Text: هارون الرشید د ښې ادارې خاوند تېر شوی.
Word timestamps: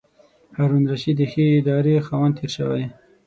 هارون 0.57 0.83
الرشید 0.85 1.15
د 1.19 1.21
ښې 1.31 1.45
ادارې 1.59 2.05
خاوند 2.07 2.33
تېر 2.39 2.51
شوی. 2.57 2.83